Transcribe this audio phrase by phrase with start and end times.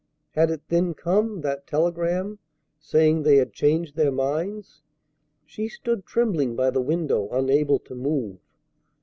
[0.31, 2.39] Had it then come, that telegram,
[2.79, 4.81] saying they had changed their minds?
[5.45, 8.39] She stood trembling by the window, unable to move.